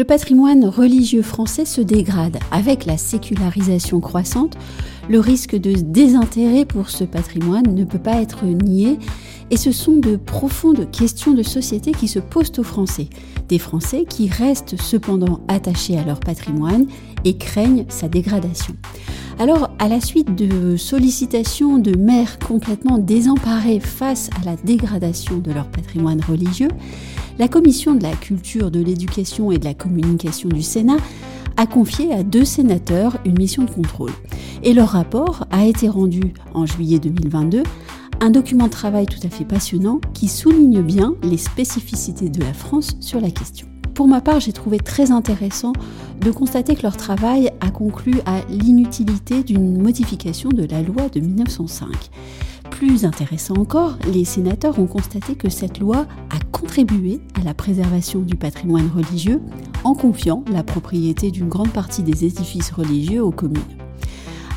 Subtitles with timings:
[0.00, 4.56] Le patrimoine religieux français se dégrade avec la sécularisation croissante.
[5.10, 8.98] Le risque de désintérêt pour ce patrimoine ne peut pas être nié
[9.50, 13.08] et ce sont de profondes questions de société qui se posent aux Français.
[13.50, 16.86] Des Français qui restent cependant attachés à leur patrimoine
[17.26, 18.74] et craignent sa dégradation.
[19.38, 25.52] Alors, à la suite de sollicitations de maires complètement désemparés face à la dégradation de
[25.52, 26.68] leur patrimoine religieux,
[27.40, 30.98] la Commission de la culture, de l'éducation et de la communication du Sénat
[31.56, 34.12] a confié à deux sénateurs une mission de contrôle.
[34.62, 37.62] Et leur rapport a été rendu en juillet 2022
[38.20, 42.52] un document de travail tout à fait passionnant qui souligne bien les spécificités de la
[42.52, 43.66] France sur la question.
[43.94, 45.72] Pour ma part, j'ai trouvé très intéressant
[46.20, 51.20] de constater que leur travail a conclu à l'inutilité d'une modification de la loi de
[51.20, 51.88] 1905.
[52.80, 58.20] Plus intéressant encore, les sénateurs ont constaté que cette loi a contribué à la préservation
[58.20, 59.42] du patrimoine religieux
[59.84, 63.60] en confiant la propriété d'une grande partie des édifices religieux aux communes.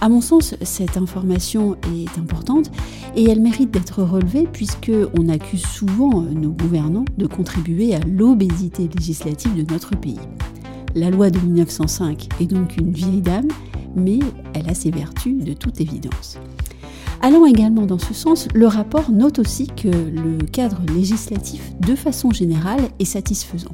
[0.00, 2.70] À mon sens, cette information est importante
[3.16, 8.88] et elle mérite d'être relevée puisque on accuse souvent nos gouvernants de contribuer à l'obésité
[8.96, 10.20] législative de notre pays.
[10.94, 13.48] La loi de 1905 est donc une vieille dame,
[13.96, 14.20] mais
[14.54, 16.38] elle a ses vertus de toute évidence.
[17.24, 22.32] Allant également dans ce sens, le rapport note aussi que le cadre législatif, de façon
[22.32, 23.70] générale, est satisfaisant.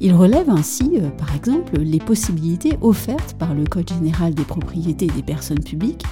[0.00, 5.08] Il relève ainsi, euh, par exemple, les possibilités offertes par le Code général des propriétés
[5.08, 6.04] des personnes publiques,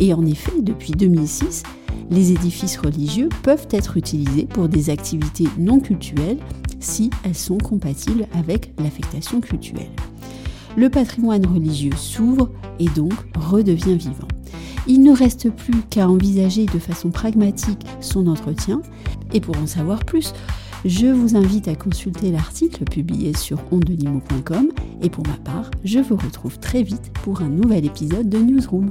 [0.00, 1.64] et en effet, depuis 2006,
[2.10, 6.38] les édifices religieux peuvent être utilisés pour des activités non cultuelles
[6.80, 9.90] si elles sont compatibles avec l'affectation cultuelle.
[10.78, 14.31] Le patrimoine religieux s'ouvre et donc redevient vivant.
[14.86, 18.82] Il ne reste plus qu'à envisager de façon pragmatique son entretien,
[19.32, 20.32] et pour en savoir plus,
[20.84, 26.16] je vous invite à consulter l'article publié sur ondelimo.com et pour ma part, je vous
[26.16, 28.90] retrouve très vite pour un nouvel épisode de Newsroom.